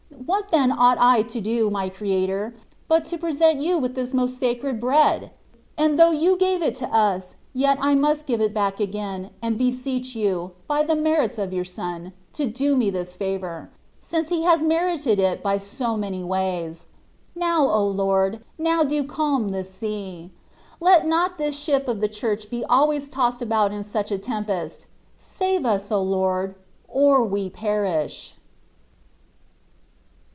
f 0.21 0.27
What 0.37 0.51
then 0.51 0.71
ought 0.71 0.97
I 0.99 1.23
to 1.23 1.41
do, 1.41 1.69
my 1.69 1.89
Creator! 1.89 2.55
but 2.87 3.03
to 3.05 3.17
present 3.17 3.59
You 3.59 3.77
with 3.77 3.95
this 3.95 4.13
most 4.13 4.37
Sacred 4.37 4.79
Bread? 4.79 5.31
And 5.77 5.99
though 5.99 6.11
You 6.11 6.37
gave 6.37 6.61
it 6.61 6.75
to 6.75 6.87
us, 6.87 7.35
yet 7.53 7.77
I 7.81 7.95
must 7.95 8.25
give 8.27 8.39
it 8.39 8.53
back 8.53 8.79
again, 8.79 9.31
and 9.41 9.57
beseech 9.57 10.15
You, 10.15 10.51
by 10.67 10.83
the 10.83 10.95
merits 10.95 11.37
of 11.37 11.51
Your 11.51 11.65
Son, 11.65 12.13
to 12.33 12.45
do 12.45 12.77
me 12.77 12.89
this 12.89 13.13
favour, 13.13 13.71
since 13.99 14.29
He 14.29 14.43
has 14.43 14.63
merited 14.63 15.19
it 15.19 15.43
by 15.43 15.57
so 15.57 15.97
many 15.97 16.23
ways. 16.23 16.85
Now, 17.35 17.69
O 17.69 17.85
Lord! 17.85 18.41
now 18.57 18.85
do 18.85 19.03
calm 19.03 19.49
this 19.49 19.73
sea. 19.73 20.31
J 20.31 20.31
Let 20.79 21.05
not 21.07 21.39
this 21.39 21.57
Ship 21.59 21.89
of 21.89 21.99
the 21.99 22.07
Church 22.09 22.49
be 22.49 22.63
always 22.65 23.09
tossed 23.09 23.41
about 23.41 23.73
in 23.73 23.83
such 23.83 24.11
a 24.11 24.17
tempest:§ 24.19 24.81
save 25.21 25.65
us, 25.65 25.91
O 25.91 26.01
Lord, 26.01 26.55
or 26.87 27.21
we 27.23 27.49
perish 27.49 28.35